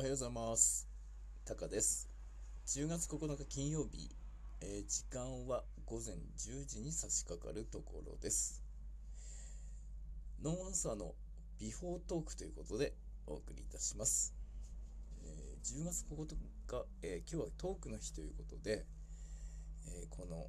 [0.00, 0.88] おはようございます。
[1.44, 2.08] タカです。
[2.68, 4.08] 10月9日金曜日、
[4.62, 8.62] えー時間は午前10時に差し掛かるところです。
[10.42, 11.12] ノンアンサーの
[11.58, 12.94] ビフォートークということで
[13.26, 14.32] お送りいたします。
[15.22, 16.16] えー10月9
[16.66, 18.86] 日、えー今日はトークの日ということで、
[19.86, 20.46] えこの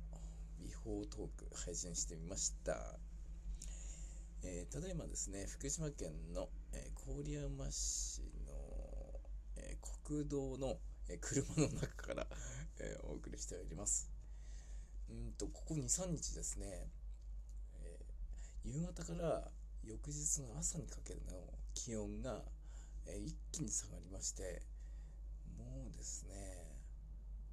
[0.62, 2.98] ビフォートーク配信してみました。
[4.44, 8.22] えただいまですね、福島県の、え郡山市、
[9.72, 12.28] えー国道の、えー車の中から、
[12.80, 14.10] えーお送りしております。
[15.10, 16.90] うんと、ここ2、3日ですね、
[17.80, 19.52] えー夕方から
[19.84, 22.44] 翌日の朝にかけての気温が、
[23.06, 24.62] えー一気に下がりまして、
[25.58, 26.82] もうですね、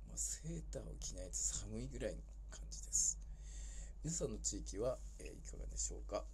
[0.08, 3.19] まあ、セーターを着ないと寒いぐらいの感じです。
[4.02, 6.24] 皆さんの地域は、えーいかがでしょうか？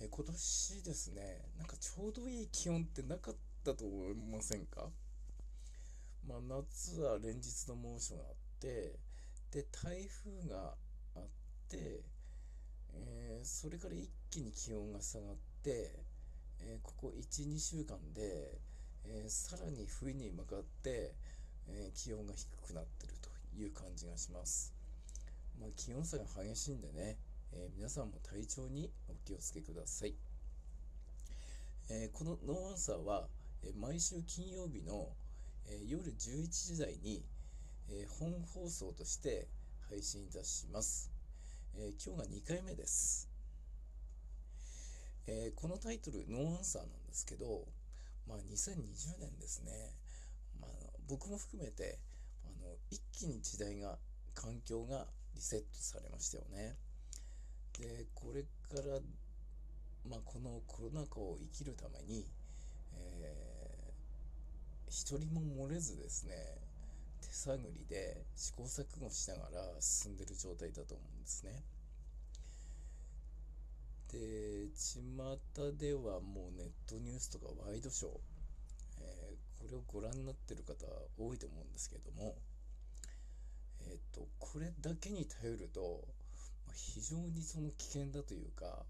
[0.00, 3.36] えー今年ですね、なんかちょうどいい気温ってなかっ
[3.72, 4.88] たと思いませんか？
[6.26, 8.98] まあ夏は連日の猛暑があって、
[9.50, 10.74] で、台風が
[11.14, 11.22] あっ
[11.68, 12.02] て、
[12.94, 15.92] えーそれから一気に気温が下がって、
[16.60, 18.58] えーここ1、2週間で、
[19.04, 21.14] えーさらに冬に向かって、
[21.68, 24.72] え気温が低くなってるという感じがします。
[25.60, 27.18] まあ、気温差が激しいんでね、
[27.52, 30.14] え皆さんも体調にお気をつけください。
[31.90, 33.28] えこのノーアンサーは、
[33.62, 35.08] え毎週金曜日の、
[35.66, 37.24] え夜11時台に、
[37.90, 39.48] え本放送として
[39.88, 41.10] 配信いたします。
[41.76, 43.28] え今日が2回目です。
[45.26, 47.66] えこのタイトル、ノーアンサーなんですけど、
[48.28, 49.72] まあ、2020年ですね、
[50.60, 50.70] まあ、
[51.08, 51.98] 僕も含めて
[52.44, 53.96] あの一気に時代が
[54.34, 56.76] 環境がリセットされましたよね
[57.78, 59.00] でこれから、
[60.08, 62.26] まあ、このコロナ禍を生きるために、
[64.88, 66.34] 一人も漏れずですね
[67.20, 71.62] 手探りで試行錯誤しながら進んでる状態だと思うんですね。
[74.10, 78.10] で巷ではもうネットニュースとかワイドショー、
[79.00, 80.86] えーこれをご覧になってる方
[81.18, 82.36] 多いと思うんですけども
[83.90, 86.04] えっ、とこれだけに頼ると
[86.74, 88.86] 非常にその危険だというか、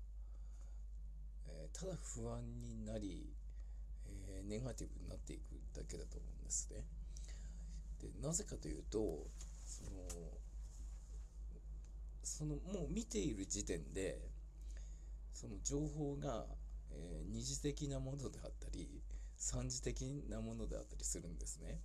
[1.49, 3.33] えーただ不安になり、
[4.49, 6.85] ネガティブになっていくだけだと思うんですね
[8.01, 8.99] でなぜかというと
[9.67, 9.91] その
[12.23, 14.21] そのもう見ている時点で
[15.35, 16.45] その情報が、
[16.91, 18.89] えー二次的なものであったり
[19.37, 21.79] 三次的なものであったりするんですね。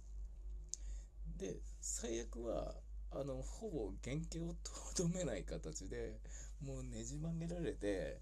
[1.37, 2.73] で最悪は
[3.11, 4.55] あのほぼ原型を
[4.95, 6.17] とどめない形で
[6.65, 8.19] もうねじ曲げられて、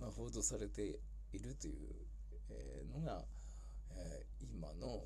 [0.00, 0.98] まあ、報道されて
[1.32, 1.74] いるという、
[2.50, 3.22] えーのが、
[4.00, 5.00] えー今の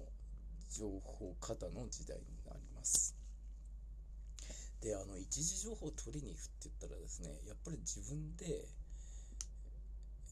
[0.71, 3.15] 情報型の時代になります。
[4.81, 8.69] であの一時情報を取りに行くって言ったらですねやっぱり自分で、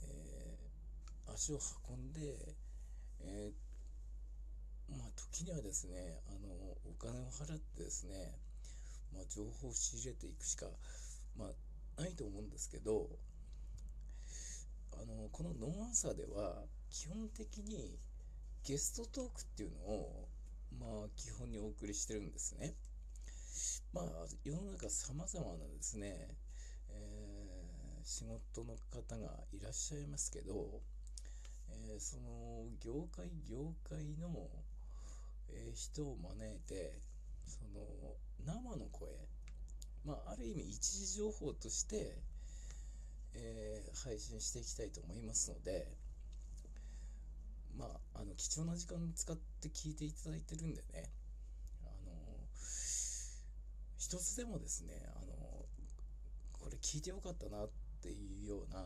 [0.04, 1.58] えー足を
[1.88, 2.20] 運んで、
[3.20, 3.72] えー
[4.98, 6.48] まあ時にはですねあの
[6.84, 8.34] お金を払ってですね、
[9.14, 10.66] まあ、情報を仕入れていくしか、
[11.38, 13.08] まあ、ないと思うんですけど
[14.92, 17.96] あのこのノンアンサーでは基本的に
[18.64, 20.28] ゲストトークっていうのを
[20.78, 22.74] まあ基本にお送りしてるんですね。
[23.92, 24.04] まあ
[24.44, 26.28] 世の中様々なですね、
[26.90, 30.80] えー仕事の方がいらっしゃいますけど、
[31.70, 34.48] えーその業界業界の、
[35.50, 36.98] えー人を招いて
[37.46, 38.14] その
[38.46, 39.08] 生の声
[40.04, 42.16] まあある意味一時情報として、
[43.34, 45.86] えー配信していきたいと思いますので
[48.32, 51.04] の貴重な時間使って聞いていただいてるんでね
[51.82, 52.12] あの
[53.98, 55.32] 一つでもですねあの
[56.52, 57.70] これ聞いてよかったなっ
[58.00, 58.84] ていうような、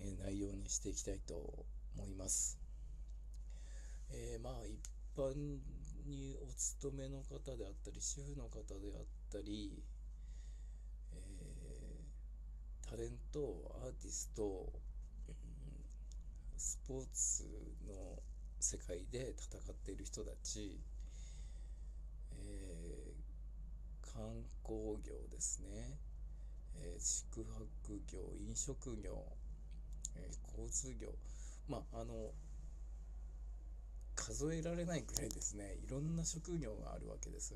[0.00, 1.34] え内容にしていきたいと
[1.96, 2.58] 思います。
[4.10, 4.78] えーまあ一
[5.16, 5.34] 般
[6.06, 9.82] にお勤めの方であったり主婦の方であったり、
[11.12, 13.40] えータレント
[13.84, 14.72] アーティスト、
[16.56, 17.44] スポーツ
[17.86, 17.94] の
[18.60, 20.80] 世界で戦っている人たち、
[22.32, 23.20] えー
[24.02, 25.98] 観光業ですね、
[26.76, 28.18] えー宿泊業
[28.48, 29.24] 飲食業、
[30.16, 31.14] えー交通業。
[31.68, 32.32] まああの
[34.14, 35.76] 数えられないくらいですね。
[35.84, 37.54] いろんな職業があるわけです。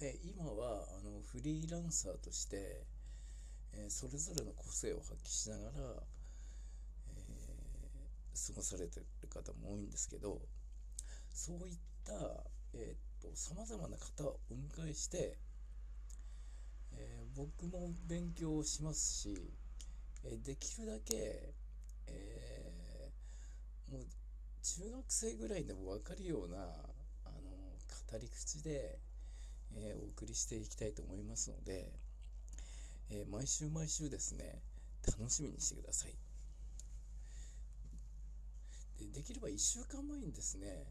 [0.00, 2.82] で今はあのフリーランサーとして、
[3.74, 5.70] えそれぞれの個性を発揮しながら、
[7.16, 9.06] えー過ごされてる。
[9.32, 10.40] 方も多いんですけど
[11.32, 12.12] そういった
[12.74, 15.36] えー、っと様々な方をお迎えして、
[16.92, 19.52] えー、僕も勉強しますし、
[20.24, 21.52] えできるだけ、
[22.06, 23.10] え
[23.90, 24.02] もう
[24.62, 27.50] 中学生ぐらいでも分かるようなあの
[28.10, 28.98] 語り口で、
[29.74, 31.92] えお送りしていきたいと思いますので、
[33.10, 34.60] え毎週毎週ですね
[35.06, 36.31] 楽しみにしてください。
[39.12, 40.86] できれば1週間前にですね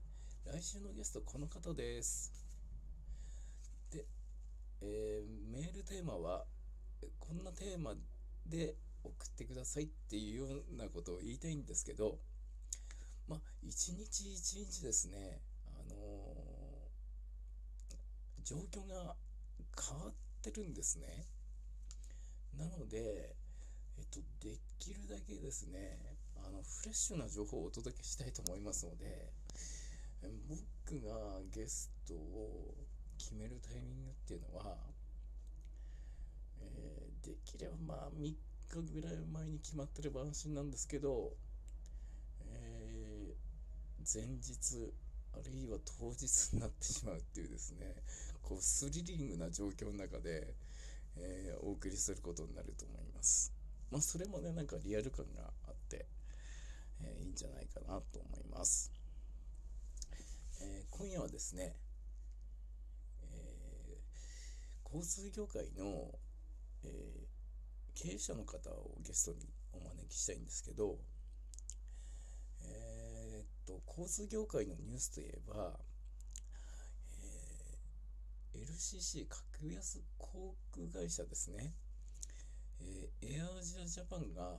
[0.46, 2.32] 来週のゲストこの方です。
[3.92, 4.06] で、
[4.82, 6.46] えー、メールテーマは
[7.20, 7.96] こんなテーマ
[8.46, 12.20] で送ってくださいっていうようなことを言いたいんですけど
[13.28, 19.16] まあ一日一日ですねあのー、状況が
[19.90, 20.14] 変わっ
[20.44, 21.26] てるんですね。
[22.56, 23.36] なので
[23.98, 25.98] えっとできるだけですね
[26.48, 29.32] あのフレッシュな情報をお届けしたいと思いますので
[30.48, 32.76] 僕がゲストを
[33.18, 34.76] 決めるタイミングっていうのは、
[36.60, 38.36] えー、できればまあ3日
[38.94, 41.34] ぐらい前に決まってれば安心なんですけど、
[42.46, 44.94] えー、前日
[45.34, 47.96] あるいは当日になってしまうっていうですね
[48.42, 50.54] こうスリリングな状況の中で、
[51.18, 53.54] えー、お送りすることになると思います。
[53.92, 55.52] まあそれもねなんかリアル感が
[57.04, 58.92] あって、えいいんじゃないかなと思います。
[60.62, 61.76] えー、今夜はですね、
[63.24, 66.20] えー、交通業界の、
[66.84, 67.28] え、
[67.96, 71.00] 経営者の方をゲストにお招きしたいんですけど、
[72.64, 75.80] えっと交通業界のニュースといえば、
[78.54, 81.74] え LCC 格安航空会社ですね、
[82.80, 84.58] えエアアジアジャパンが、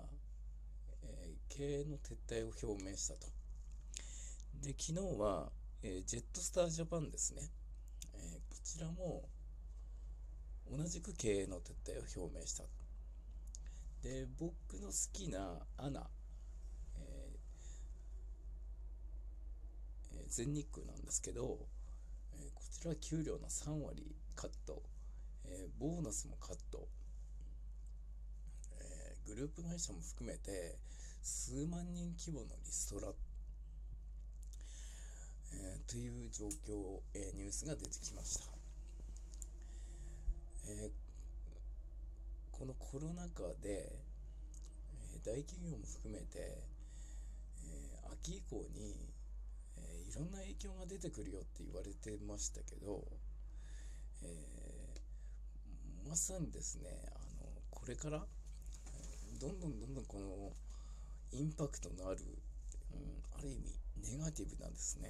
[1.05, 3.27] え経営の撤退を表明したと。
[4.63, 5.51] で昨日は
[5.85, 7.43] えー、ジェットスタージャパンですね、
[8.15, 9.25] えー、こちらも
[10.71, 12.63] 同じく経営の撤退を表明した。
[14.05, 16.07] で僕の好きなアナ、
[16.99, 21.59] えー、全日空なんですけど、
[22.35, 24.83] えこちらは給料の3割カット、
[25.47, 26.87] えボーナスもカット、
[29.27, 30.79] グループ会社も含めて
[31.23, 33.13] 数万人規模のリストラ
[35.55, 38.45] えー、という状況、えー、ニュースが出てきました、
[40.69, 40.91] えー、
[42.51, 43.93] このコロナ禍で、
[45.15, 46.63] え大企業も含めて、え
[48.13, 48.97] 秋以降に、
[49.77, 53.05] えいろんな影響が出てくるよって言われてましたけど、
[54.23, 54.27] え
[56.09, 58.25] まさにですねあのこれから
[59.41, 60.53] どんどんどんどんこの
[61.33, 62.21] インパクトのある、
[62.93, 63.83] うん、ある意味
[64.17, 65.09] ネガティブなんですね、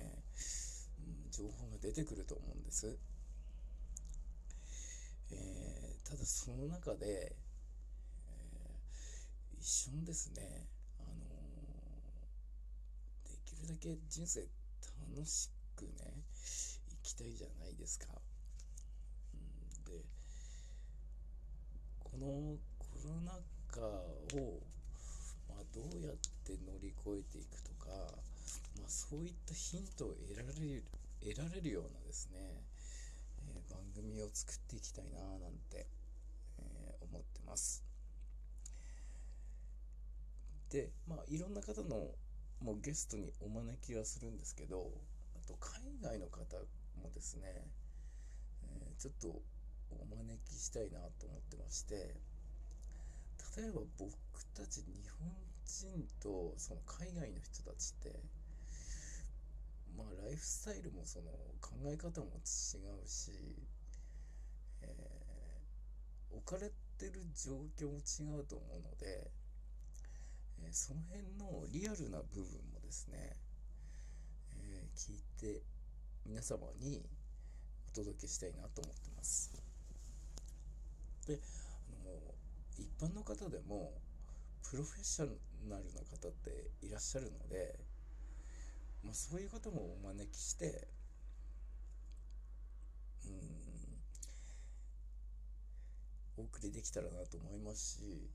[0.99, 2.97] うん、情報が出てくると思うんです、
[5.33, 7.35] えー、ただその中で、
[8.29, 10.67] えー、一瞬ですね、
[11.01, 14.41] あのー、できるだけ人生
[15.15, 16.23] 楽しくね
[16.91, 18.07] 生きたいじゃないですか、
[19.35, 20.05] うん、で
[21.99, 22.27] この
[22.79, 24.61] コロナ禍かを、
[25.49, 27.88] まあ、どうやって乗り越えていくとか
[28.79, 30.85] まあ、そういったヒントを得られる
[31.21, 32.64] 得られるようなですね、
[33.47, 35.87] えー、番組を作っていきたいななんて、
[36.59, 37.85] えー、思ってます。
[40.71, 42.11] で、まあ、いろんな方の
[42.61, 44.91] もうゲストにお招きはするんですけど、
[45.37, 46.43] あと海外の方
[47.00, 47.62] もですね、
[48.64, 49.29] えー、ちょっと
[49.91, 52.17] お招きしたいなと思ってまして、
[53.56, 54.12] 例えば僕
[54.54, 55.28] たち日本
[55.64, 58.21] 人とその海外の人たちって
[59.97, 61.30] まあライフスタイルもその
[61.61, 63.30] 考え方も違うし、
[64.82, 69.30] えー、置かれてる状況も違うと思うので、
[70.64, 73.37] えー、その辺のリアルな部分もですね、
[74.56, 75.62] えー、聞いて
[76.25, 77.02] 皆様に
[77.92, 79.50] お届けしたいなと思ってます。
[81.26, 81.38] で
[82.79, 83.93] 一般の方でも
[84.71, 85.29] プロフェッショ
[85.69, 87.79] ナルな方っていらっしゃるので
[89.05, 90.87] まあ、そういう方もお招きして
[93.26, 93.33] うん
[96.38, 98.31] お送りできたらなと思いますし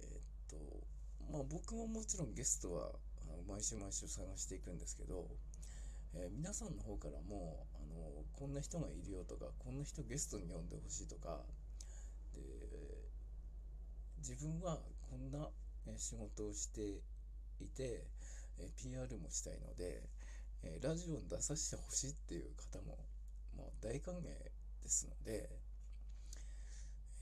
[0.00, 0.56] え、っと
[1.32, 2.90] まあ僕ももちろんゲストは
[3.48, 5.26] 毎週毎週探していくんですけど、
[6.14, 11.40] えー、皆さんの方からもあのこんな人がいるよとかこんな人ゲストに呼んでほしいとか
[12.34, 12.40] で
[14.22, 14.78] 自分は
[15.10, 15.48] こんな
[15.98, 17.02] 仕事をして
[17.60, 18.06] いて
[18.58, 20.02] え PR もしたいので、
[20.62, 22.98] えラジオに出させてほしいっていう方も、
[23.56, 24.50] まあ、大歓迎で
[24.86, 25.50] すので、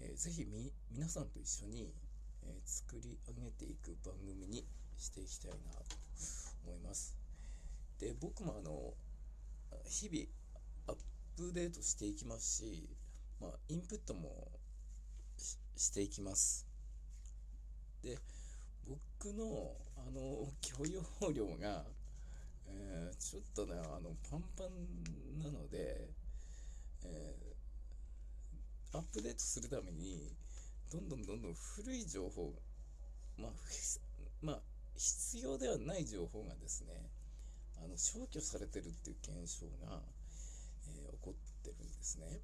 [0.01, 0.47] えー、ぜひ
[0.93, 1.93] 皆さんと一緒に、
[2.45, 4.65] え、作り上げていく番組に
[4.97, 5.97] していきたいなと
[6.67, 7.17] 思います。
[7.99, 8.95] で僕もあの
[9.85, 10.27] 日々
[10.89, 10.97] アッ
[11.37, 12.89] プデートしていきますし、
[13.41, 14.49] まあ、インプットも
[15.77, 16.70] していきます。
[18.03, 18.19] で
[18.89, 21.85] 僕のあの許容量が、
[22.67, 26.09] えー、ちょっとねあのパンパンなので、
[27.05, 30.33] えー、アップデートするために
[30.91, 32.55] どんどんどんどん古い情報
[33.39, 33.51] まあ、
[34.43, 34.61] まあ、
[34.97, 36.95] 必要ではない情報がですね
[37.83, 40.01] あの消去されてるっていう現象が、
[40.89, 42.41] えー、起こってるんですね。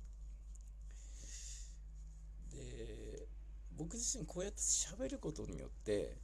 [2.52, 3.26] で
[3.76, 6.16] 僕自身こうやって喋ることによって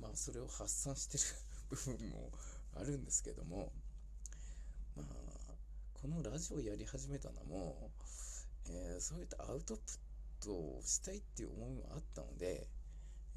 [0.00, 1.24] まあそれを発散してる
[1.70, 2.30] 部分も
[2.74, 3.72] あるんですけども
[4.94, 5.06] まあ
[5.94, 7.90] このラジオやり始めたのも、
[8.68, 9.98] えー、そういったアウトプッ
[10.40, 12.68] トをしたいっていう思いもあったので、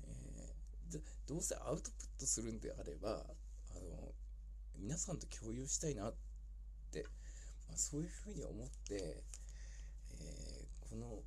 [0.03, 3.25] えー、どうせアウトプットするんであれば
[3.71, 4.13] あの
[4.77, 6.13] 皆さんと共有したいなっ
[6.91, 7.03] て、
[7.67, 9.23] まあ、そういうふうに思って、
[10.11, 11.23] えー、この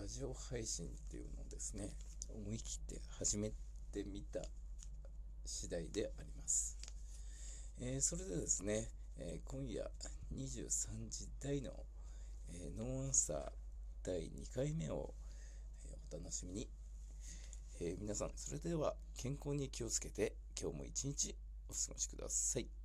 [0.00, 1.90] ラジオ配信っていうのをですね
[2.32, 3.50] 思い切って始め
[3.92, 4.40] てみた
[5.44, 6.78] 次第であります、
[7.80, 8.86] えー、それでですね、
[9.18, 9.82] えー、今夜
[10.32, 10.68] 23
[11.10, 11.72] 時台の、
[12.52, 13.38] えノーアンサー
[14.04, 15.14] 第2回目を、
[15.86, 16.68] えお楽しみに、
[17.80, 21.34] え皆さんそれでは健康に気をつけて今日も一日
[21.68, 22.77] お過ごしください。